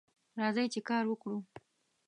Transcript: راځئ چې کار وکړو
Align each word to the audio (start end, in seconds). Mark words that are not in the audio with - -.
راځئ 0.39 0.65
چې 0.73 0.79
کار 0.89 1.03
وکړو 1.07 1.37